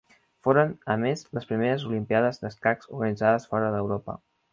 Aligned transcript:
Foren 0.45 0.71
a 0.93 0.95
més 1.03 1.21
les 1.37 1.45
primeres 1.49 1.85
olimpíades 1.89 2.41
d'escacs 2.45 2.91
organitzades 3.01 3.47
fora 3.53 3.69
d'Europa. 3.77 4.17